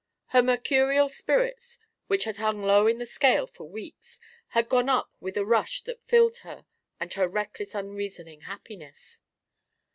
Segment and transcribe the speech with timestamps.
[0.29, 5.11] Her mercurial spirits, which had hung low in the scale for weeks, had gone up
[5.19, 6.65] with a rush that filled her
[6.99, 9.21] with a reckless unreasoning happiness.